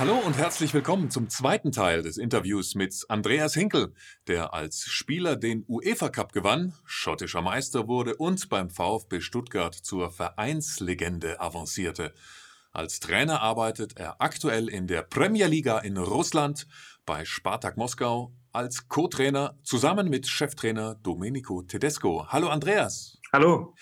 [0.00, 3.92] Hallo und herzlich willkommen zum zweiten Teil des Interviews mit Andreas Hinkel,
[4.28, 10.10] der als Spieler den UEFA Cup gewann, schottischer Meister wurde und beim VfB Stuttgart zur
[10.10, 12.14] Vereinslegende avancierte.
[12.72, 16.66] Als Trainer arbeitet er aktuell in der Premier Liga in Russland
[17.04, 22.26] bei Spartak Moskau als Co-Trainer zusammen mit Cheftrainer Domenico Tedesco.
[22.28, 23.18] Hallo Andreas.
[23.34, 23.74] Hallo.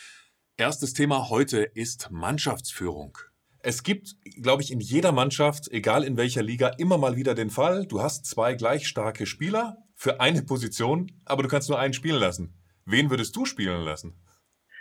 [0.57, 3.17] Erstes Thema heute ist Mannschaftsführung.
[3.61, 7.51] Es gibt, glaube ich, in jeder Mannschaft, egal in welcher Liga, immer mal wieder den
[7.51, 11.93] Fall, du hast zwei gleich starke Spieler für eine Position, aber du kannst nur einen
[11.93, 12.55] spielen lassen.
[12.85, 14.15] Wen würdest du spielen lassen?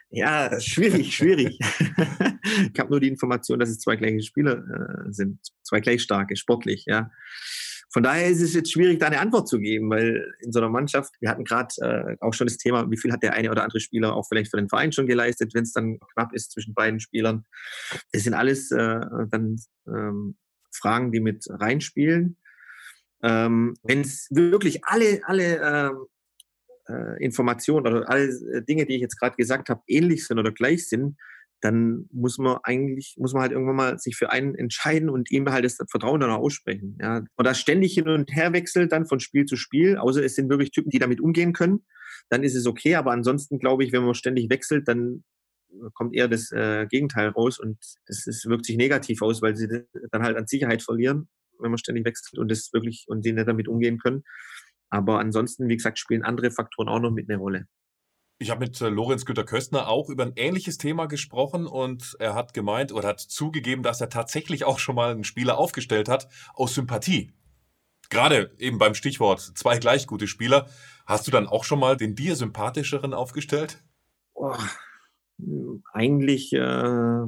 [0.10, 1.60] Ja, schwierig, schwierig.
[2.74, 6.36] ich habe nur die Information, dass es zwei gleiche Spieler äh, sind, zwei gleich starke,
[6.36, 7.12] sportlich, ja.
[7.90, 10.70] Von daher ist es jetzt schwierig, da eine Antwort zu geben, weil in so einer
[10.70, 13.64] Mannschaft, wir hatten gerade äh, auch schon das Thema, wie viel hat der eine oder
[13.64, 16.74] andere Spieler auch vielleicht für den Verein schon geleistet, wenn es dann knapp ist zwischen
[16.74, 17.46] beiden Spielern.
[18.12, 19.58] Das sind alles äh, dann
[19.88, 20.36] ähm,
[20.72, 22.38] Fragen, die mit reinspielen.
[23.24, 26.06] Ähm, wenn es wirklich alle, alle ähm,
[26.90, 28.30] äh, Informationen oder alle
[28.64, 31.18] Dinge, die ich jetzt gerade gesagt habe, ähnlich sind oder gleich sind,
[31.62, 35.50] dann muss man eigentlich, muss man halt irgendwann mal sich für einen entscheiden und ihm
[35.50, 36.98] halt das Vertrauen dann auch aussprechen.
[37.02, 37.24] Ja.
[37.36, 40.50] Und das ständig hin und her wechselt dann von Spiel zu Spiel, außer es sind
[40.50, 41.86] wirklich Typen, die damit umgehen können,
[42.30, 42.96] dann ist es okay.
[42.96, 45.24] Aber ansonsten glaube ich, wenn man ständig wechselt, dann
[45.94, 49.68] kommt eher das äh, Gegenteil raus und das, das wirkt sich negativ aus, weil sie
[50.12, 51.28] dann halt an Sicherheit verlieren,
[51.60, 54.24] wenn man ständig wechselt und das wirklich und sie nicht damit umgehen können.
[54.90, 57.66] Aber ansonsten, wie gesagt, spielen andere Faktoren auch noch mit eine Rolle.
[58.40, 62.54] Ich habe mit äh, Lorenz Güter-Köstner auch über ein ähnliches Thema gesprochen und er hat
[62.54, 66.76] gemeint oder hat zugegeben, dass er tatsächlich auch schon mal einen Spieler aufgestellt hat aus
[66.76, 67.32] Sympathie.
[68.10, 70.68] Gerade eben beim Stichwort zwei gleich gute Spieler.
[71.06, 73.84] Hast du dann auch schon mal den dir sympathischeren aufgestellt?
[74.34, 74.56] Oh,
[75.94, 77.22] eigentlich äh,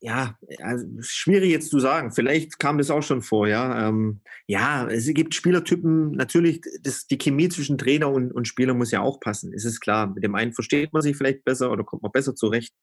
[0.00, 2.12] ja, also schwierig jetzt zu sagen.
[2.12, 3.88] Vielleicht kam das auch schon vor, ja.
[3.88, 8.90] Ähm, ja, es gibt Spielertypen, natürlich, das, die Chemie zwischen Trainer und, und Spieler muss
[8.90, 10.08] ja auch passen, ist es klar.
[10.08, 12.74] Mit dem einen versteht man sich vielleicht besser oder kommt man besser zurecht.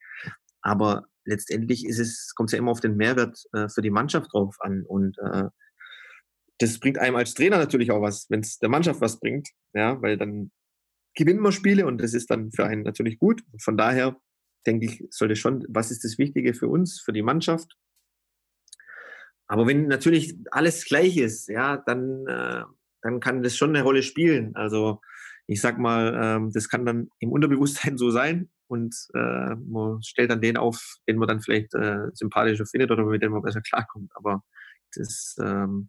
[0.62, 4.32] Aber letztendlich ist es, kommt es ja immer auf den Mehrwert äh, für die Mannschaft
[4.32, 4.84] drauf an.
[4.86, 5.44] Und äh,
[6.58, 10.00] das bringt einem als Trainer natürlich auch was, wenn es der Mannschaft was bringt, ja,
[10.02, 10.50] weil dann
[11.14, 13.42] gewinnen wir Spiele und das ist dann für einen natürlich gut.
[13.60, 14.16] Von daher
[14.66, 17.76] denke ich, sollte schon, was ist das Wichtige für uns, für die Mannschaft?
[19.46, 22.62] Aber wenn natürlich alles gleich ist, ja, dann, äh,
[23.02, 24.54] dann kann das schon eine Rolle spielen.
[24.56, 25.00] Also
[25.46, 30.30] ich sag mal, ähm, das kann dann im Unterbewusstsein so sein und äh, man stellt
[30.30, 33.60] dann den auf, den man dann vielleicht äh, sympathischer findet oder mit dem man besser
[33.60, 34.10] klarkommt.
[34.14, 34.42] Aber
[34.94, 35.88] das ähm,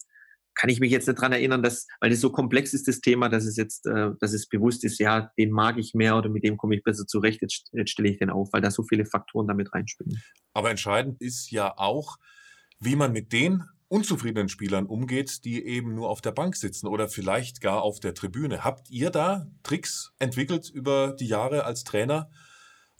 [0.56, 3.30] kann ich mich jetzt nicht dran erinnern, dass, weil es so komplex ist, das Thema,
[3.30, 6.44] dass es jetzt, äh, dass es bewusst ist, ja, den mag ich mehr oder mit
[6.44, 9.06] dem komme ich besser zurecht, jetzt, jetzt stelle ich den auf, weil da so viele
[9.06, 10.22] Faktoren damit reinspielen.
[10.54, 12.18] Aber entscheidend ist ja auch,
[12.80, 17.08] wie man mit den unzufriedenen Spielern umgeht, die eben nur auf der Bank sitzen oder
[17.08, 18.64] vielleicht gar auf der Tribüne.
[18.64, 22.30] Habt ihr da Tricks entwickelt über die Jahre als Trainer,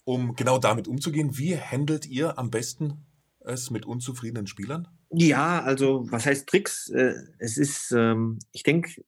[0.04, 1.36] um genau damit umzugehen?
[1.36, 3.06] Wie handelt ihr am besten
[3.40, 4.88] es mit unzufriedenen Spielern?
[5.10, 6.88] Ja, also was heißt Tricks?
[6.90, 9.04] Äh, es ist, ähm, ich denke,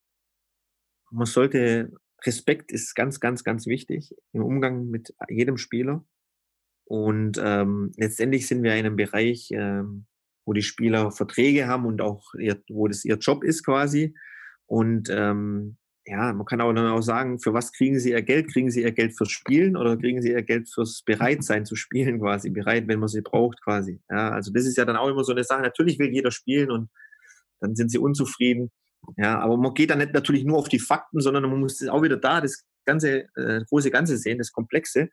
[1.11, 1.93] man sollte,
[2.25, 6.05] Respekt ist ganz, ganz, ganz wichtig im Umgang mit jedem Spieler.
[6.85, 10.07] Und ähm, letztendlich sind wir in einem Bereich, ähm,
[10.45, 14.15] wo die Spieler Verträge haben und auch ihr, wo das ihr Job ist quasi.
[14.67, 15.78] Und ähm,
[16.09, 18.51] ja, man kann auch dann auch sagen, für was kriegen sie ihr Geld?
[18.51, 22.19] Kriegen sie ihr Geld fürs Spielen oder kriegen sie ihr Geld fürs Bereitsein zu spielen
[22.19, 24.01] quasi, bereit, wenn man sie braucht quasi.
[24.11, 25.61] Ja, also das ist ja dann auch immer so eine Sache.
[25.61, 26.89] Natürlich will jeder spielen und
[27.61, 28.71] dann sind sie unzufrieden.
[29.19, 32.03] Ja, aber man geht dann nicht natürlich nur auf die Fakten, sondern man muss auch
[32.03, 35.11] wieder da das ganze, äh, große Ganze sehen, das Komplexe.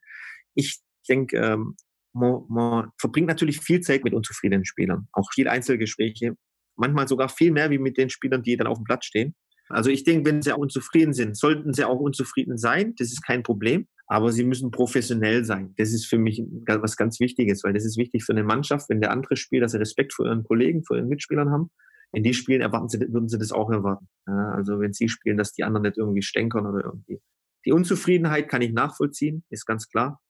[0.53, 0.79] Ich
[1.09, 1.75] denke, ähm,
[2.13, 6.37] man, man verbringt natürlich viel Zeit mit unzufriedenen Spielern, auch viel Einzelgespräche,
[6.77, 9.35] manchmal sogar viel mehr wie mit den Spielern, die dann auf dem Platz stehen.
[9.69, 12.93] Also ich denke, wenn sie auch unzufrieden sind, sollten sie auch unzufrieden sein.
[12.97, 13.87] Das ist kein Problem.
[14.07, 15.73] Aber sie müssen professionell sein.
[15.77, 19.01] Das ist für mich was ganz Wichtiges, weil das ist wichtig für eine Mannschaft, wenn
[19.01, 21.71] der andere spielt, dass sie Respekt vor ihren Kollegen, vor ihren Mitspielern haben.
[22.11, 24.07] Wenn die spielen, erwarten sie, würden sie das auch erwarten.
[24.25, 27.19] Also wenn sie spielen, dass die anderen nicht irgendwie stänkern oder irgendwie.
[27.65, 30.21] Die Unzufriedenheit kann ich nachvollziehen, ist ganz klar.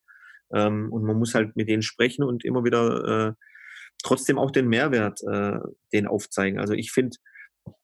[0.53, 3.33] Ähm, und man muss halt mit denen sprechen und immer wieder äh,
[4.03, 5.59] trotzdem auch den Mehrwert äh,
[5.91, 6.59] den aufzeigen.
[6.59, 7.17] Also ich finde,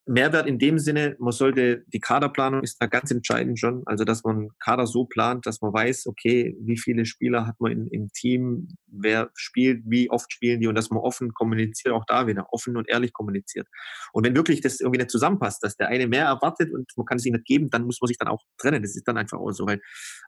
[0.08, 4.24] Mehrwert in dem Sinne, man sollte, die Kaderplanung ist da ganz entscheidend schon, also dass
[4.24, 8.12] man Kader so plant, dass man weiß, okay, wie viele Spieler hat man in, im
[8.12, 12.48] Team, wer spielt, wie oft spielen die und dass man offen kommuniziert, auch da wieder
[12.52, 13.68] offen und ehrlich kommuniziert.
[14.12, 17.18] Und wenn wirklich das irgendwie nicht zusammenpasst, dass der eine mehr erwartet und man kann
[17.18, 18.82] es ihm nicht geben, dann muss man sich dann auch trennen.
[18.82, 19.80] Das ist dann einfach auch so, weil,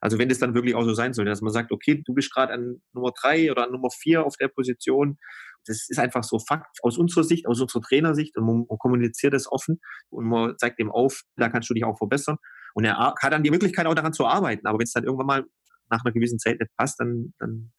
[0.01, 2.33] also wenn das dann wirklich auch so sein soll, dass man sagt, okay, du bist
[2.33, 5.17] gerade an Nummer drei oder an Nummer vier auf der Position
[5.65, 9.33] das ist einfach so Fakt aus unserer Sicht, aus unserer Trainersicht und man, man kommuniziert
[9.33, 9.79] das offen
[10.09, 12.37] und man zeigt dem auf, da kannst du dich auch verbessern.
[12.73, 14.65] Und er hat dann die Möglichkeit auch daran zu arbeiten.
[14.65, 15.45] Aber wenn es dann irgendwann mal
[15.89, 17.71] nach einer gewissen Zeit nicht passt, dann, dann,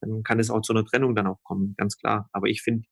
[0.00, 2.28] dann kann es auch zu einer Trennung dann auch kommen, ganz klar.
[2.32, 2.86] Aber ich finde,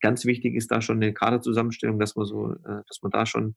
[0.00, 3.56] ganz wichtig ist da schon eine Kaderzusammenstellung, dass man so, äh, dass man da schon,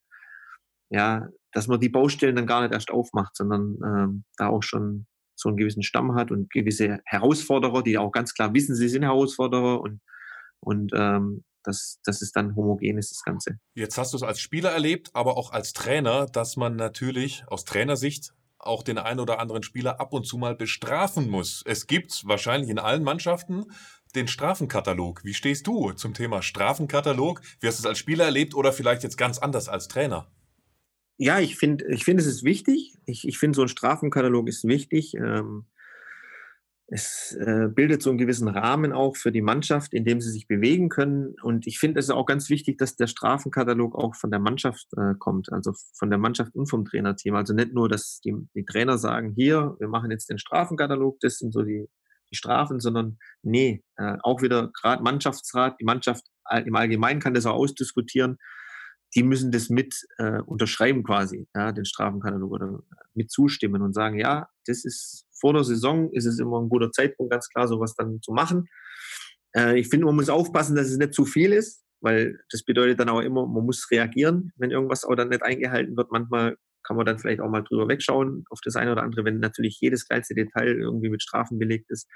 [0.90, 5.06] ja, dass man die Baustellen dann gar nicht erst aufmacht, sondern ähm, da auch schon
[5.38, 9.04] so einen gewissen Stamm hat und gewisse Herausforderer, die auch ganz klar wissen, sie sind
[9.04, 10.02] Herausforderer und,
[10.60, 13.60] und ähm, dass, dass es dann homogen ist, das Ganze.
[13.76, 17.66] Jetzt hast du es als Spieler erlebt, aber auch als Trainer, dass man natürlich aus
[17.66, 21.62] Trainersicht auch den einen oder anderen Spieler ab und zu mal bestrafen muss.
[21.66, 23.66] Es gibt wahrscheinlich in allen Mannschaften
[24.16, 25.24] den Strafenkatalog.
[25.24, 27.42] Wie stehst du zum Thema Strafenkatalog?
[27.60, 30.28] Wie hast du es als Spieler erlebt oder vielleicht jetzt ganz anders als Trainer?
[31.18, 32.96] Ja, ich finde, ich finde, es ist wichtig.
[33.06, 35.16] Ich, ich finde, so ein Strafenkatalog ist wichtig.
[35.16, 35.66] Ähm,
[36.90, 40.48] es äh, bildet so einen gewissen Rahmen auch für die Mannschaft, in dem sie sich
[40.48, 41.36] bewegen können.
[41.42, 45.16] Und ich finde es auch ganz wichtig, dass der Strafenkatalog auch von der Mannschaft äh,
[45.18, 47.36] kommt, also von der Mannschaft und vom Trainerteam.
[47.36, 51.40] Also nicht nur, dass die, die Trainer sagen, hier, wir machen jetzt den Strafenkatalog, das
[51.40, 51.90] sind so die,
[52.32, 56.24] die Strafen, sondern nee, äh, auch wieder gerade Mannschaftsrat, die Mannschaft
[56.64, 58.38] im Allgemeinen kann das auch ausdiskutieren
[59.18, 62.84] die müssen das mit äh, unterschreiben quasi, ja, den Strafenkatalog oder
[63.16, 66.92] mit zustimmen und sagen, ja, das ist vor der Saison, ist es immer ein guter
[66.92, 68.68] Zeitpunkt, ganz klar, sowas dann zu machen.
[69.56, 73.00] Äh, ich finde, man muss aufpassen, dass es nicht zu viel ist, weil das bedeutet
[73.00, 76.12] dann auch immer, man muss reagieren, wenn irgendwas auch dann nicht eingehalten wird.
[76.12, 79.40] Manchmal kann man dann vielleicht auch mal drüber wegschauen auf das eine oder andere, wenn
[79.40, 82.08] natürlich jedes kleinste Detail irgendwie mit Strafen belegt ist.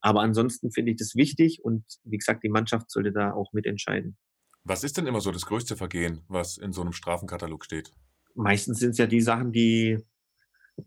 [0.00, 4.18] Aber ansonsten finde ich das wichtig und wie gesagt, die Mannschaft sollte da auch mitentscheiden.
[4.64, 7.92] Was ist denn immer so das größte Vergehen, was in so einem Strafenkatalog steht?
[8.34, 9.98] Meistens sind es ja die Sachen, die,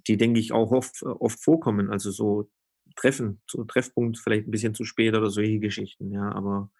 [0.07, 1.91] die denke ich auch oft, oft vorkommen.
[1.91, 2.49] Also so
[2.95, 6.11] Treffen, so Treffpunkt vielleicht ein bisschen zu spät oder solche Geschichten.
[6.11, 6.71] Ja, aber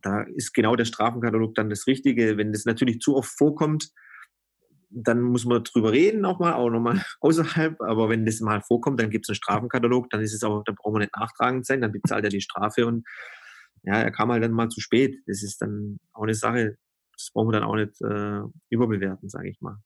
[0.00, 2.36] da ist genau der Strafenkatalog dann das Richtige.
[2.36, 3.90] Wenn das natürlich zu oft vorkommt,
[4.90, 7.80] dann muss man drüber reden nochmal, auch nochmal außerhalb.
[7.80, 10.72] Aber wenn das mal vorkommt, dann gibt es einen Strafenkatalog, dann ist es auch, da
[10.72, 13.06] braucht man nicht nachtragend sein, dann bezahlt er die Strafe und
[13.82, 15.16] ja, er kam halt dann mal zu spät.
[15.26, 16.76] Das ist dann auch eine Sache,
[17.16, 18.40] das brauchen wir dann auch nicht äh,
[18.70, 19.78] überbewerten, sage ich mal.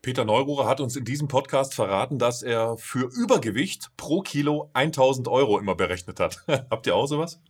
[0.00, 5.26] Peter Neururer hat uns in diesem Podcast verraten, dass er für Übergewicht pro Kilo 1000
[5.28, 6.44] Euro immer berechnet hat.
[6.48, 7.40] Habt ihr auch sowas?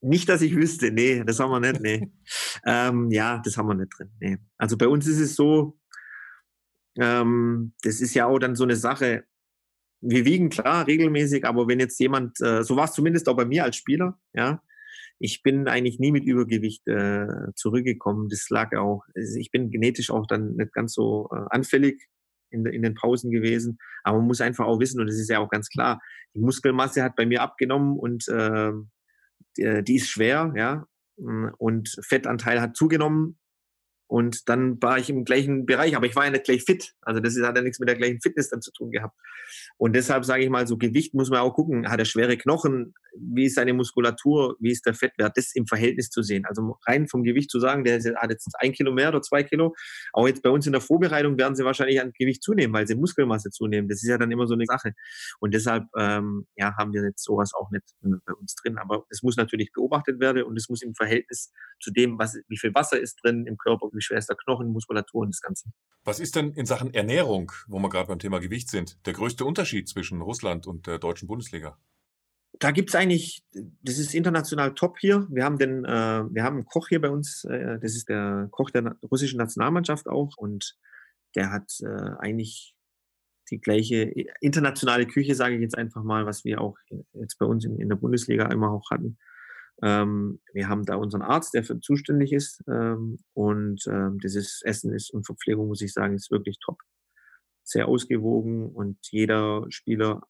[0.00, 0.92] Nicht, dass ich wüsste.
[0.92, 1.80] Nee, das haben wir nicht.
[1.80, 2.12] Nee.
[2.66, 4.10] ähm, ja, das haben wir nicht drin.
[4.20, 4.38] Nee.
[4.56, 5.78] Also bei uns ist es so,
[6.98, 9.24] ähm, das ist ja auch dann so eine Sache.
[10.00, 13.46] Wir wiegen klar regelmäßig, aber wenn jetzt jemand, äh, so war es zumindest auch bei
[13.46, 14.62] mir als Spieler, ja,
[15.18, 18.28] ich bin eigentlich nie mit Übergewicht äh, zurückgekommen.
[18.28, 22.08] Das lag auch, ich bin genetisch auch dann nicht ganz so äh, anfällig
[22.50, 23.78] in, in den Pausen gewesen.
[24.04, 26.00] Aber man muss einfach auch wissen, und das ist ja auch ganz klar,
[26.34, 28.72] die Muskelmasse hat bei mir abgenommen und äh,
[29.56, 30.86] die, die ist schwer, ja.
[31.16, 33.38] Und Fettanteil hat zugenommen.
[34.08, 36.94] Und dann war ich im gleichen Bereich, aber ich war ja nicht gleich fit.
[37.02, 39.16] Also das hat ja nichts mit der gleichen Fitness dann zu tun gehabt.
[39.78, 41.88] Und deshalb sage ich mal, so Gewicht muss man auch gucken.
[41.88, 42.94] Hat er schwere Knochen?
[43.18, 44.56] Wie ist seine Muskulatur?
[44.60, 45.36] Wie ist der Fettwert?
[45.36, 46.44] Das im Verhältnis zu sehen.
[46.46, 49.74] Also rein vom Gewicht zu sagen, der hat jetzt ein Kilo mehr oder zwei Kilo.
[50.12, 52.94] Auch jetzt bei uns in der Vorbereitung werden sie wahrscheinlich an Gewicht zunehmen, weil sie
[52.94, 53.88] Muskelmasse zunehmen.
[53.88, 54.92] Das ist ja dann immer so eine Sache.
[55.40, 58.78] Und deshalb ähm, ja, haben wir jetzt sowas auch nicht äh, bei uns drin.
[58.78, 62.58] Aber es muss natürlich beobachtet werden und es muss im Verhältnis zu dem, was, wie
[62.58, 65.70] viel Wasser ist drin im Körper, wie schwer ist der Knochen, Muskulatur und das Ganze.
[66.04, 69.44] Was ist denn in Sachen Ernährung, wo wir gerade beim Thema Gewicht sind, der größte
[69.44, 71.78] Unterschied zwischen Russland und der deutschen Bundesliga?
[72.58, 73.44] Da gibt es eigentlich,
[73.82, 75.26] das ist international top hier.
[75.30, 78.48] Wir haben den, äh, wir haben einen Koch hier bei uns, äh, das ist der
[78.50, 80.76] Koch der russischen Nationalmannschaft auch und
[81.34, 82.74] der hat äh, eigentlich
[83.50, 86.76] die gleiche internationale Küche, sage ich jetzt einfach mal, was wir auch
[87.12, 89.18] jetzt bei uns in, in der Bundesliga immer auch hatten.
[89.82, 92.62] Ähm, wir haben da unseren Arzt, der für zuständig ist.
[92.68, 96.78] Ähm, und ähm, dieses Essen ist und Verpflegung, muss ich sagen, ist wirklich top.
[97.62, 100.22] Sehr ausgewogen und jeder Spieler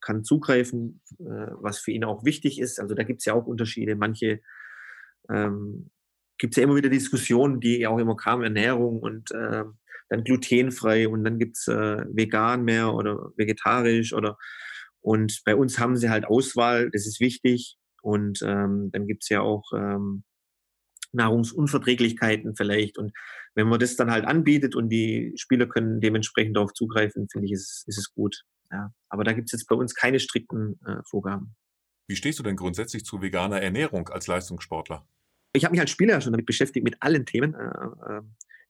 [0.00, 2.80] kann zugreifen, äh, was für ihn auch wichtig ist.
[2.80, 3.94] Also da gibt es ja auch Unterschiede.
[3.94, 4.40] Manche
[5.30, 5.90] ähm,
[6.38, 9.64] gibt es ja immer wieder Diskussionen, die auch immer kamen, Ernährung und äh,
[10.08, 14.36] dann glutenfrei und dann gibt es äh, vegan mehr oder vegetarisch oder
[15.00, 17.76] und bei uns haben sie halt Auswahl, das ist wichtig.
[18.02, 20.24] Und ähm, dann gibt's ja auch ähm,
[21.12, 22.98] Nahrungsunverträglichkeiten vielleicht.
[22.98, 23.12] Und
[23.54, 27.52] wenn man das dann halt anbietet und die Spieler können dementsprechend darauf zugreifen, finde ich,
[27.52, 28.44] ist, ist es gut.
[28.70, 28.92] Ja.
[29.08, 31.54] Aber da gibt's jetzt bei uns keine strikten äh, Vorgaben.
[32.08, 35.06] Wie stehst du denn grundsätzlich zu veganer Ernährung als Leistungssportler?
[35.54, 37.54] Ich habe mich als Spieler schon damit beschäftigt, mit allen Themen.
[37.54, 38.22] Äh, äh,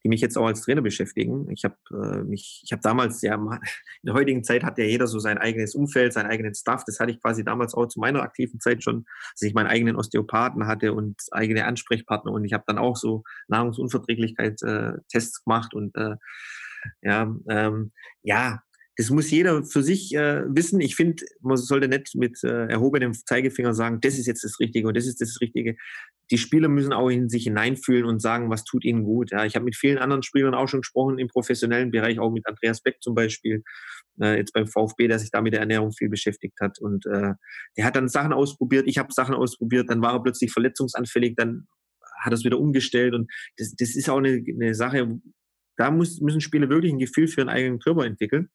[0.04, 1.50] die mich jetzt auch als Trainer beschäftigen.
[1.50, 3.60] Ich habe äh, mich, ich habe damals ja in
[4.02, 6.84] der heutigen Zeit hat ja jeder so sein eigenes Umfeld, seinen eigenen Staff.
[6.84, 9.96] Das hatte ich quasi damals auch zu meiner aktiven Zeit schon, dass ich meinen eigenen
[9.96, 15.96] Osteopathen hatte und eigene Ansprechpartner und ich habe dann auch so Nahrungsunverträglichkeit-Tests äh, gemacht und
[15.96, 16.16] äh,
[17.02, 17.92] ja, ähm,
[18.22, 18.62] ja,
[18.96, 20.80] das muss jeder für sich äh, wissen.
[20.80, 24.86] Ich finde, man sollte nicht mit äh, erhobenem Zeigefinger sagen, das ist jetzt das Richtige
[24.86, 25.76] und das ist das Richtige.
[26.30, 29.30] Die Spieler müssen auch in sich hineinfühlen und sagen, was tut ihnen gut.
[29.30, 32.46] Ja, ich habe mit vielen anderen Spielern auch schon gesprochen im professionellen Bereich, auch mit
[32.46, 33.62] Andreas Beck zum Beispiel,
[34.20, 36.78] äh, jetzt beim VfB, der sich da mit der Ernährung viel beschäftigt hat.
[36.78, 37.32] Und äh,
[37.76, 41.66] der hat dann Sachen ausprobiert, ich habe Sachen ausprobiert, dann war er plötzlich verletzungsanfällig, dann
[42.22, 43.14] hat er es wieder umgestellt.
[43.14, 45.18] Und das, das ist auch eine, eine Sache,
[45.78, 48.50] da muss, müssen Spieler wirklich ein Gefühl für ihren eigenen Körper entwickeln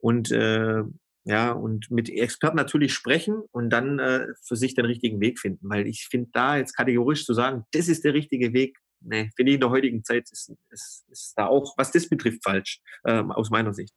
[0.00, 0.82] und äh,
[1.24, 5.68] ja, und mit Experten natürlich sprechen und dann äh, für sich den richtigen Weg finden.
[5.68, 9.52] Weil ich finde, da jetzt kategorisch zu sagen, das ist der richtige Weg, ne, finde
[9.52, 13.22] ich in der heutigen Zeit ist, ist, ist da auch, was das betrifft, falsch, äh,
[13.22, 13.94] aus meiner Sicht.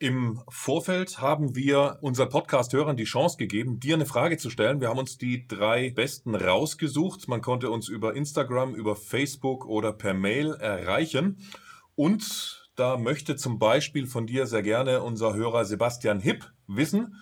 [0.00, 4.80] Im Vorfeld haben wir unseren Podcast-Hörern die Chance gegeben, dir eine Frage zu stellen.
[4.80, 7.26] Wir haben uns die drei besten rausgesucht.
[7.26, 11.38] Man konnte uns über Instagram, über Facebook oder per Mail erreichen.
[11.96, 17.16] Und da möchte zum Beispiel von dir sehr gerne unser Hörer Sebastian Hipp wissen,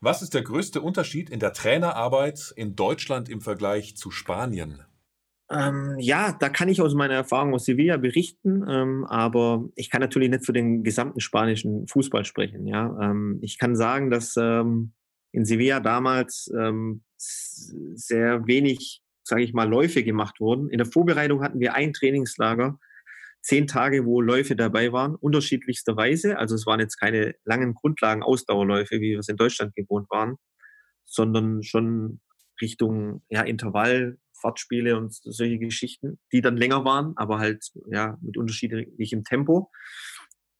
[0.00, 4.82] was ist der größte Unterschied in der Trainerarbeit in Deutschland im Vergleich zu Spanien?
[5.50, 10.00] Ähm, ja, da kann ich aus meiner Erfahrung aus Sevilla berichten, ähm, aber ich kann
[10.00, 12.66] natürlich nicht für den gesamten spanischen Fußball sprechen.
[12.66, 14.92] Ja, ähm, ich kann sagen, dass ähm,
[15.32, 20.68] in Sevilla damals ähm, sehr wenig, sage ich mal, Läufe gemacht wurden.
[20.68, 22.78] In der Vorbereitung hatten wir ein Trainingslager
[23.42, 26.38] zehn Tage, wo Läufe dabei waren, unterschiedlichster Weise.
[26.38, 30.36] Also es waren jetzt keine langen Grundlagen-Ausdauerläufe, wie wir es in Deutschland gewohnt waren,
[31.04, 32.20] sondern schon
[32.60, 38.36] Richtung ja, Intervall, Fahrtspiele und solche Geschichten, die dann länger waren, aber halt ja mit
[38.36, 39.70] unterschiedlichem Tempo.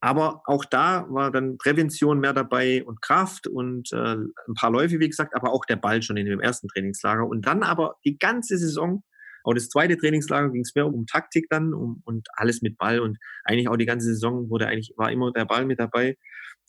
[0.00, 5.00] Aber auch da war dann Prävention mehr dabei und Kraft und äh, ein paar Läufe,
[5.00, 7.26] wie gesagt, aber auch der Ball schon in dem ersten Trainingslager.
[7.26, 9.02] Und dann aber die ganze Saison
[9.48, 13.00] auch das zweite Trainingslager ging es mehr um Taktik dann um, und alles mit Ball
[13.00, 16.18] und eigentlich auch die ganze Saison wurde eigentlich, war immer der Ball mit dabei.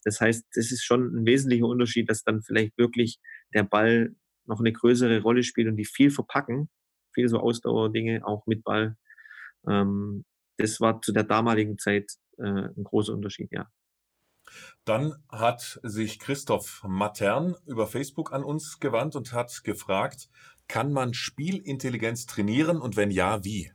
[0.05, 3.19] Das heißt, das ist schon ein wesentlicher Unterschied, dass dann vielleicht wirklich
[3.53, 6.69] der Ball noch eine größere Rolle spielt und die viel verpacken,
[7.13, 8.95] viel so Ausdauerdinge auch mit Ball.
[9.67, 10.23] Ähm,
[10.57, 13.67] das war zu der damaligen Zeit äh, ein großer Unterschied, ja.
[14.85, 20.29] Dann hat sich Christoph Matern über Facebook an uns gewandt und hat gefragt,
[20.69, 23.71] kann man Spielintelligenz trainieren und wenn ja, wie?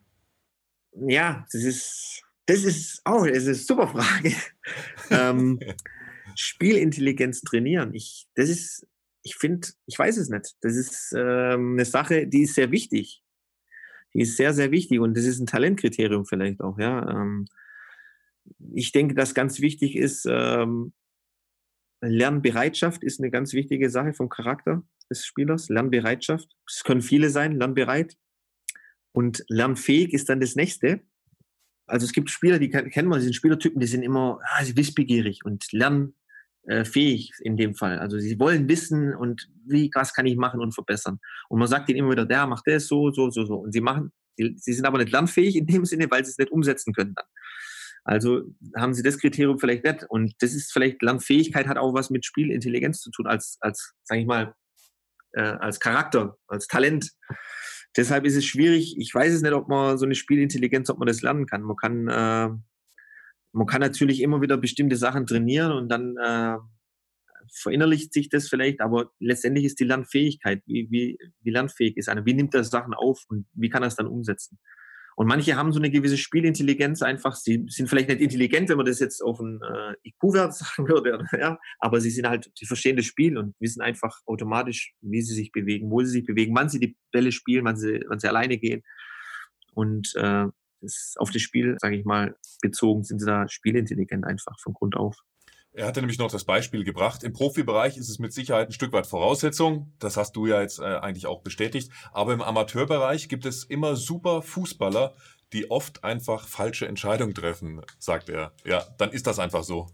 [0.92, 4.32] Ja, das ist, das ist auch das ist eine super Frage.
[5.10, 5.60] ähm,
[6.36, 7.92] Spielintelligenz trainieren.
[7.94, 8.86] Ich, das ist,
[9.22, 10.54] ich finde, ich weiß es nicht.
[10.60, 13.22] Das ist ähm, eine Sache, die ist sehr wichtig.
[14.14, 17.08] Die ist sehr, sehr wichtig und das ist ein Talentkriterium vielleicht auch, ja.
[17.10, 17.46] Ähm,
[18.72, 20.92] ich denke, dass ganz wichtig ist, ähm,
[22.00, 26.48] Lernbereitschaft ist eine ganz wichtige Sache vom Charakter des Spielers, Lernbereitschaft.
[26.68, 28.16] Es können viele sein, lernbereit.
[29.12, 31.00] Und lernfähig ist dann das nächste.
[31.86, 34.76] Also es gibt Spieler, die kennen wir, die sind Spielertypen, die sind immer ah, sie
[34.76, 37.98] wissbegierig und lernfähig in dem Fall.
[37.98, 41.20] Also sie wollen wissen und wie, was kann ich machen und verbessern.
[41.48, 43.56] Und man sagt ihnen immer wieder, der macht das so, so, so, so.
[43.56, 46.50] Und sie machen, sie sind aber nicht lernfähig in dem Sinne, weil sie es nicht
[46.50, 47.26] umsetzen können dann.
[48.04, 48.42] Also
[48.76, 50.04] haben sie das Kriterium vielleicht nicht.
[50.08, 54.20] Und das ist vielleicht, Lernfähigkeit hat auch was mit Spielintelligenz zu tun, als, als sage
[54.20, 54.54] ich mal,
[55.34, 57.10] äh, als Charakter, als Talent.
[57.96, 58.96] Deshalb ist es schwierig.
[58.98, 61.62] Ich weiß es nicht, ob man so eine Spielintelligenz, ob man das lernen kann.
[61.62, 62.48] Man kann, äh,
[63.52, 66.56] man kann natürlich immer wieder bestimmte Sachen trainieren und dann äh,
[67.52, 72.26] verinnerlicht sich das vielleicht, aber letztendlich ist die Lernfähigkeit, wie, wie, wie lernfähig ist einer,
[72.26, 74.58] wie nimmt er Sachen auf und wie kann er es dann umsetzen.
[75.16, 77.34] Und manche haben so eine gewisse Spielintelligenz einfach.
[77.36, 81.24] Sie sind vielleicht nicht intelligent, wenn man das jetzt auf einen äh, IQ-Wert sagen würde,
[81.38, 85.34] ja, aber sie sind halt, sie verstehen das Spiel und wissen einfach automatisch, wie sie
[85.34, 88.28] sich bewegen, wo sie sich bewegen, wann sie die Bälle spielen, wann sie, wann sie
[88.28, 88.82] alleine gehen.
[89.74, 90.46] Und äh,
[90.80, 94.96] das, auf das Spiel, sage ich mal, bezogen sind sie da spielintelligent einfach von Grund
[94.96, 95.16] auf.
[95.76, 97.24] Er hatte nämlich noch das Beispiel gebracht.
[97.24, 99.92] Im Profibereich ist es mit Sicherheit ein Stück weit Voraussetzung.
[99.98, 101.90] Das hast du ja jetzt äh, eigentlich auch bestätigt.
[102.12, 105.14] Aber im Amateurbereich gibt es immer super Fußballer,
[105.52, 108.52] die oft einfach falsche Entscheidungen treffen, sagt er.
[108.64, 109.88] Ja, dann ist das einfach so.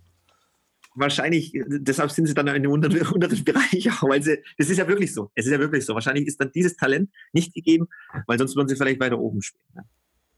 [0.95, 4.87] Wahrscheinlich, deshalb sind sie dann in einem unteren, Bereich, auch, weil sie, das ist ja
[4.87, 5.31] wirklich so.
[5.35, 5.95] Es ist ja wirklich so.
[5.95, 7.89] Wahrscheinlich ist dann dieses Talent nicht gegeben,
[8.27, 9.65] weil sonst würden sie vielleicht weiter oben spielen.
[9.77, 9.83] Ja.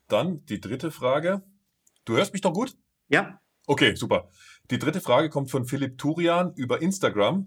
[0.07, 1.43] Dann die dritte Frage.
[2.05, 2.77] Du hörst mich doch gut?
[3.09, 3.41] Ja.
[3.67, 4.29] Okay, super.
[4.71, 7.47] Die dritte Frage kommt von Philipp Turian über Instagram.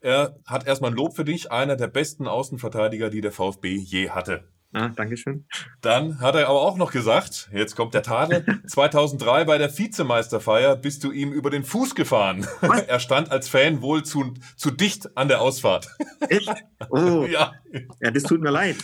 [0.00, 4.44] Er hat erstmal Lob für dich, einer der besten Außenverteidiger, die der VfB je hatte.
[4.72, 5.46] Ah, Dankeschön.
[5.80, 10.76] Dann hat er aber auch noch gesagt, jetzt kommt der Tadel, 2003 bei der Vizemeisterfeier
[10.76, 12.46] bist du ihm über den Fuß gefahren.
[12.60, 12.82] Was?
[12.86, 15.88] Er stand als Fan wohl zu, zu dicht an der Ausfahrt.
[16.28, 16.52] Echt?
[16.88, 17.26] Oh.
[17.30, 17.52] Ja.
[18.00, 18.76] ja, das tut mir leid.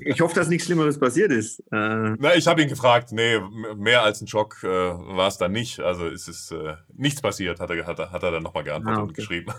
[0.00, 1.60] Ich hoffe, dass nichts Schlimmeres passiert ist.
[1.70, 3.12] Äh, Na, ich habe ihn gefragt.
[3.12, 3.38] Nee,
[3.76, 5.80] mehr als ein Schock äh, war es dann nicht.
[5.80, 8.98] Also es ist äh, nichts passiert, hat er, hat er, hat er dann nochmal geantwortet
[8.98, 9.08] ah, okay.
[9.08, 9.52] und geschrieben.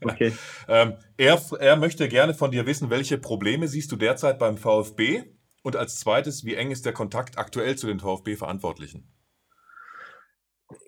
[0.04, 0.32] okay.
[0.68, 5.24] ähm, er, er möchte gerne von dir wissen, welche Probleme siehst du derzeit beim VfB?
[5.62, 9.08] Und als zweites, wie eng ist der Kontakt aktuell zu den VfB-Verantwortlichen?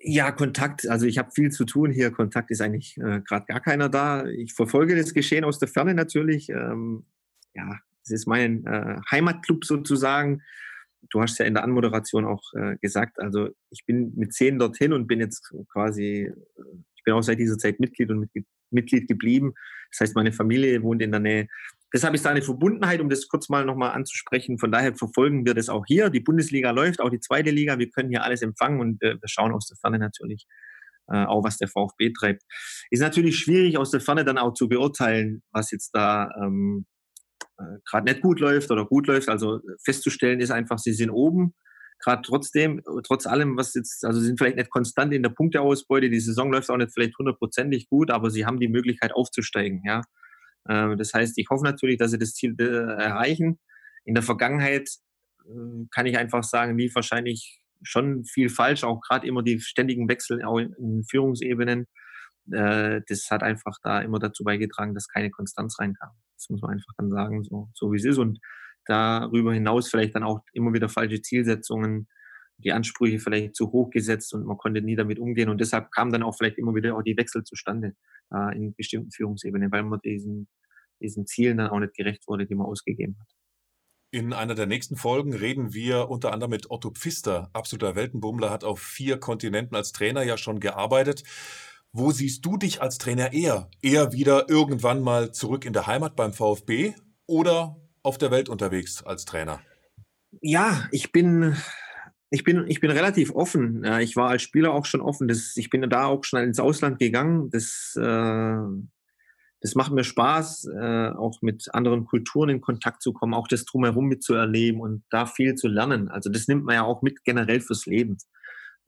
[0.01, 2.11] Ja, Kontakt, also ich habe viel zu tun hier.
[2.11, 4.25] Kontakt ist eigentlich äh, gerade gar keiner da.
[4.25, 6.49] Ich verfolge das Geschehen aus der Ferne natürlich.
[6.49, 7.05] Ähm,
[7.53, 10.41] ja, es ist mein äh, Heimatclub sozusagen.
[11.09, 14.93] Du hast ja in der Anmoderation auch äh, gesagt, also ich bin mit zehn dorthin
[14.93, 16.33] und bin jetzt quasi, äh,
[16.95, 19.53] ich bin auch seit dieser Zeit Mitglied und Mitglied, Mitglied geblieben.
[19.91, 21.47] Das heißt, meine Familie wohnt in der Nähe.
[21.93, 24.59] Deshalb ist da eine Verbundenheit, um das kurz mal nochmal anzusprechen.
[24.59, 26.09] Von daher verfolgen wir das auch hier.
[26.09, 27.79] Die Bundesliga läuft, auch die zweite Liga.
[27.79, 30.45] Wir können hier alles empfangen und äh, wir schauen aus der Ferne natürlich
[31.07, 32.43] äh, auch, was der VfB treibt.
[32.89, 36.94] Ist natürlich schwierig aus der Ferne dann auch zu beurteilen, was jetzt da ähm, äh,
[37.89, 39.29] gerade nicht gut läuft oder gut läuft.
[39.29, 41.53] Also festzustellen ist einfach, sie sind oben.
[41.99, 46.09] Gerade trotzdem, trotz allem, was jetzt, also sie sind vielleicht nicht konstant in der Punkteausbeute.
[46.09, 49.81] Die Saison läuft auch nicht vielleicht hundertprozentig gut, aber sie haben die Möglichkeit aufzusteigen.
[49.85, 50.01] Ja,
[50.67, 53.59] äh, das heißt, ich hoffe natürlich, dass sie das Ziel äh, erreichen.
[54.03, 54.89] In der Vergangenheit
[55.45, 60.09] äh, kann ich einfach sagen, lief wahrscheinlich schon viel falsch, auch gerade immer die ständigen
[60.09, 60.41] Wechsel
[60.79, 61.87] in Führungsebenen.
[62.51, 66.11] Äh, das hat einfach da immer dazu beigetragen, dass keine Konstanz reinkam.
[66.37, 68.17] Das muss man einfach dann sagen, so, so wie es ist.
[68.17, 68.39] Und
[68.85, 72.07] darüber hinaus vielleicht dann auch immer wieder falsche Zielsetzungen,
[72.57, 75.49] die Ansprüche vielleicht zu hoch gesetzt und man konnte nie damit umgehen.
[75.49, 77.95] Und deshalb kamen dann auch vielleicht immer wieder auch die Wechsel zustande
[78.33, 80.47] äh, in bestimmten Führungsebenen, weil man diesen,
[81.01, 83.27] diesen Zielen dann auch nicht gerecht wurde, die man ausgegeben hat.
[84.11, 88.63] In einer der nächsten Folgen reden wir unter anderem mit Otto Pfister, absoluter Weltenbummler, hat
[88.63, 91.23] auf vier Kontinenten als Trainer ja schon gearbeitet.
[91.97, 93.69] Wo siehst du dich als Trainer eher?
[93.81, 96.93] Eher wieder irgendwann mal zurück in der Heimat beim VfB
[97.25, 99.61] oder auf der Welt unterwegs als Trainer?
[100.41, 101.55] Ja, ich bin,
[102.31, 103.85] ich bin, ich bin relativ offen.
[104.01, 105.29] Ich war als Spieler auch schon offen.
[105.29, 107.49] Das, ich bin da auch schon ins Ausland gegangen.
[107.49, 108.57] Das, äh,
[109.61, 113.63] das macht mir Spaß, äh, auch mit anderen Kulturen in Kontakt zu kommen, auch das
[113.63, 116.09] drumherum mitzuerleben und da viel zu lernen.
[116.09, 118.17] Also das nimmt man ja auch mit generell fürs Leben.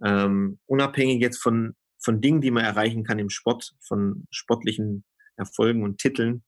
[0.03, 5.03] Ähm, unabhängig jetzt von von Dingen, die man erreichen kann im Sport, von sportlichen
[5.35, 6.43] Erfolgen und Titeln,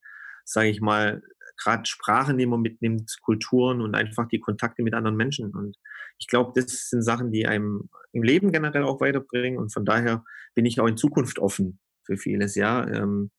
[0.46, 1.22] sage ich mal,
[1.62, 5.52] gerade Sprachen, die man mitnimmt, Kulturen und einfach die Kontakte mit anderen Menschen.
[5.52, 5.78] Und
[6.18, 9.60] ich glaube, das sind Sachen, die einem im Leben generell auch weiterbringen.
[9.60, 10.24] Und von daher
[10.56, 12.56] bin ich auch in Zukunft offen für vieles.
[12.56, 13.32] Ja, ähm,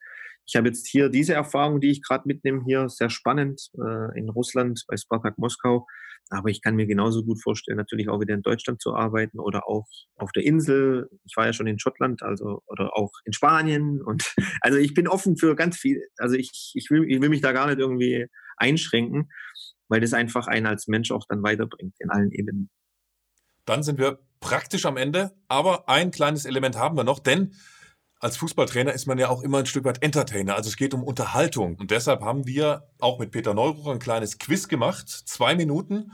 [0.51, 4.29] ich habe jetzt hier diese Erfahrung, die ich gerade mitnehme, hier sehr spannend äh, in
[4.29, 5.87] Russland bei Spartak Moskau.
[6.29, 9.69] Aber ich kann mir genauso gut vorstellen, natürlich auch wieder in Deutschland zu arbeiten oder
[9.69, 9.87] auch
[10.17, 11.09] auf der Insel.
[11.25, 14.03] Ich war ja schon in Schottland, also oder auch in Spanien.
[14.03, 16.03] Und also ich bin offen für ganz viel.
[16.19, 19.31] Also ich, ich, will, ich will mich da gar nicht irgendwie einschränken,
[19.87, 22.71] weil das einfach einen als Mensch auch dann weiterbringt in allen Ebenen.
[23.67, 27.55] Dann sind wir praktisch am Ende, aber ein kleines Element haben wir noch, denn
[28.21, 30.55] als Fußballtrainer ist man ja auch immer ein Stück weit Entertainer.
[30.55, 31.77] Also es geht um Unterhaltung.
[31.77, 35.09] Und deshalb haben wir auch mit Peter Neururer ein kleines Quiz gemacht.
[35.09, 36.13] Zwei Minuten,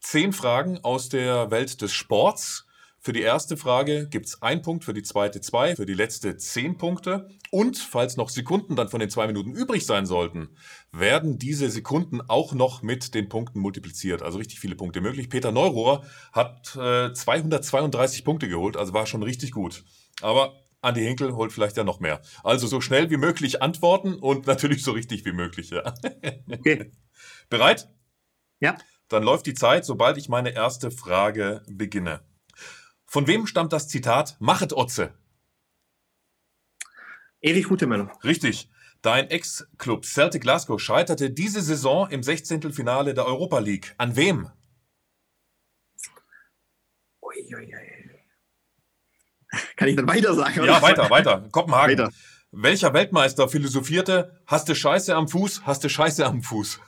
[0.00, 2.66] zehn Fragen aus der Welt des Sports.
[3.00, 6.78] Für die erste Frage gibt's ein Punkt, für die zweite zwei, für die letzte zehn
[6.78, 7.28] Punkte.
[7.50, 10.50] Und falls noch Sekunden dann von den zwei Minuten übrig sein sollten,
[10.92, 14.22] werden diese Sekunden auch noch mit den Punkten multipliziert.
[14.22, 15.28] Also richtig viele Punkte möglich.
[15.28, 19.82] Peter Neurohrer hat äh, 232 Punkte geholt, also war schon richtig gut.
[20.20, 22.20] Aber Andi Hinkel holt vielleicht ja noch mehr.
[22.42, 25.70] Also so schnell wie möglich antworten und natürlich so richtig wie möglich.
[25.70, 25.94] Ja.
[26.50, 26.90] Okay.
[27.48, 27.88] Bereit?
[28.60, 28.76] Ja.
[29.08, 32.20] Dann läuft die Zeit, sobald ich meine erste Frage beginne.
[33.06, 35.14] Von wem stammt das Zitat Machet Otze?
[37.40, 38.12] Erich Hutemöller.
[38.24, 38.68] Richtig.
[39.02, 42.72] Dein Ex-Club Celtic Glasgow scheiterte diese Saison im 16.
[42.72, 43.94] Finale der Europa League.
[43.98, 44.48] An wem?
[47.20, 47.91] Ui, ui, ui.
[49.76, 50.60] Kann ich dann weiter sagen?
[50.60, 50.72] Oder?
[50.72, 51.48] Ja, weiter, weiter.
[51.50, 51.98] Kopenhagen.
[51.98, 52.12] Weiter.
[52.50, 56.80] Welcher Weltmeister philosophierte, hast du Scheiße am Fuß, hast du Scheiße am Fuß?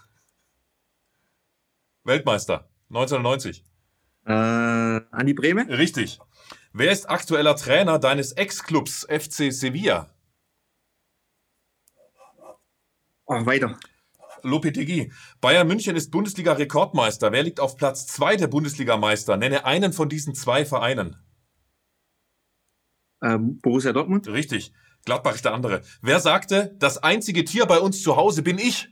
[2.05, 3.65] Weltmeister, 1990.
[4.27, 5.67] Äh, Andi Breme?
[5.69, 6.19] Richtig.
[6.75, 10.11] Wer ist aktueller Trainer deines Ex-Clubs FC Sevilla?
[13.27, 13.79] Oh, weiter.
[14.43, 15.11] Lopetegui.
[15.41, 17.33] Bayern München ist Bundesliga-Rekordmeister.
[17.33, 19.39] Wer liegt auf Platz 2 der Bundesligameister?
[19.39, 21.17] Nenne einen von diesen zwei Vereinen.
[23.23, 24.29] Ähm, Borussia Dortmund.
[24.29, 24.73] Richtig.
[25.05, 25.83] Gladbach ist der andere.
[26.01, 28.89] Wer sagte, das einzige Tier bei uns zu Hause bin ich?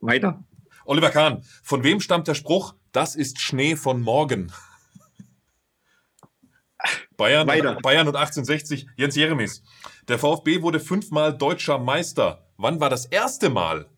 [0.00, 0.44] Weiter.
[0.84, 4.52] Oliver Kahn, von wem stammt der Spruch, das ist Schnee von morgen?
[7.16, 7.78] Bayern, Weiter.
[7.80, 9.62] Bayern und 1860, Jens Jeremies.
[10.08, 12.50] Der VfB wurde fünfmal deutscher Meister.
[12.56, 13.88] Wann war das erste Mal?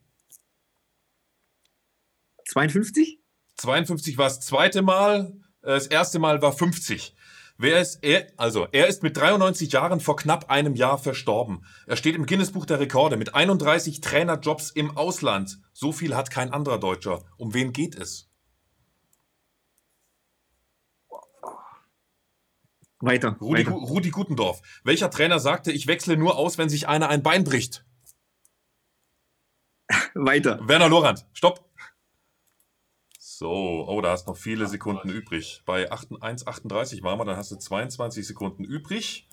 [2.49, 3.21] 52?
[3.57, 7.15] 52 war das zweite Mal, äh, das erste Mal war 50.
[7.57, 8.27] Wer ist er?
[8.37, 11.65] Also, er ist mit 93 Jahren vor knapp einem Jahr verstorben.
[11.87, 15.61] Er steht im Guinness-Buch der Rekorde mit 31 Trainerjobs im Ausland.
[15.73, 17.25] So viel hat kein anderer Deutscher.
[17.37, 18.29] Um wen geht es?
[22.99, 23.37] Weiter.
[23.41, 23.77] Rudi, weiter.
[23.77, 24.63] Rudi Gutendorf.
[24.83, 27.85] Welcher Trainer sagte, ich wechsle nur aus, wenn sich einer ein Bein bricht?
[30.15, 30.59] weiter.
[30.67, 31.27] Werner Lorand.
[31.33, 31.71] Stopp.
[33.39, 35.63] So, oh, da hast noch viele Sekunden übrig.
[35.67, 39.29] Bei 8 1,38 waren wir, dann hast du 22 Sekunden übrig,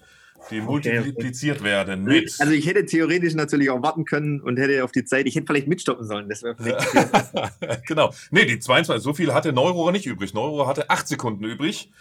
[0.50, 2.36] die multipliziert werden mit.
[2.40, 5.46] Also ich hätte theoretisch natürlich auch warten können und hätte auf die Zeit, ich hätte
[5.46, 6.30] vielleicht mitstoppen sollen.
[6.30, 8.12] Das wäre vielleicht genau.
[8.32, 10.34] Nee, die 22, so viel hatte Neurohrer nicht übrig.
[10.34, 11.92] Neurohrer hatte 8 Sekunden übrig.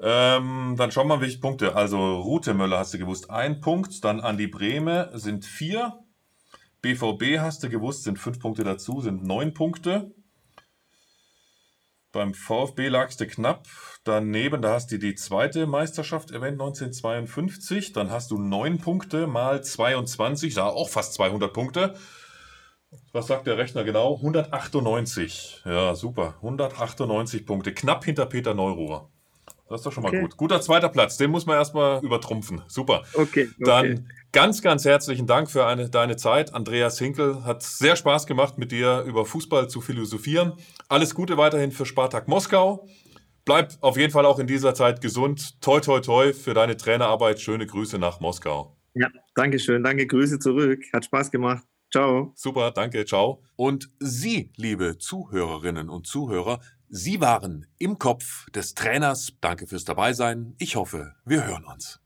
[0.00, 1.76] Ähm, dann schauen wir mal, welche Punkte.
[1.76, 4.04] Also Rutemöller hast du gewusst, ein Punkt.
[4.04, 6.00] Dann Andi Brehme sind vier.
[6.82, 10.12] BVB hast du gewusst, sind fünf Punkte dazu, sind neun Punkte.
[12.16, 13.66] Beim VfB lagst du knapp
[14.04, 17.92] daneben, da hast du die zweite Meisterschaft erwähnt, 1952.
[17.92, 21.94] Dann hast du neun Punkte mal 22, da auch fast 200 Punkte.
[23.12, 24.16] Was sagt der Rechner genau?
[24.16, 25.60] 198.
[25.66, 26.36] Ja, super.
[26.36, 27.74] 198 Punkte.
[27.74, 29.10] Knapp hinter Peter Neuruhr.
[29.68, 30.20] Das ist doch schon mal Okay.
[30.20, 30.36] gut.
[30.36, 31.16] Guter zweiter Platz.
[31.16, 32.62] Den muss man erstmal übertrumpfen.
[32.68, 33.02] Super.
[33.14, 33.64] Okay, okay.
[33.64, 36.54] Dann ganz, ganz herzlichen Dank für eine, deine Zeit.
[36.54, 40.52] Andreas Hinkel hat sehr Spaß gemacht, mit dir über Fußball zu philosophieren.
[40.88, 42.86] Alles Gute weiterhin für Spartak Moskau.
[43.44, 45.60] Bleib auf jeden Fall auch in dieser Zeit gesund.
[45.60, 47.40] Toi, toi, toi für deine Trainerarbeit.
[47.40, 48.76] Schöne Grüße nach Moskau.
[48.94, 49.82] Ja, danke schön.
[49.82, 50.82] Danke, Grüße zurück.
[50.92, 51.64] Hat Spaß gemacht.
[51.92, 52.32] Ciao.
[52.34, 53.42] Super, danke, ciao.
[53.54, 59.32] Und Sie, liebe Zuhörerinnen und Zuhörer, Sie waren im Kopf des Trainers.
[59.40, 60.54] Danke fürs Dabeisein.
[60.58, 62.00] Ich hoffe, wir hören uns.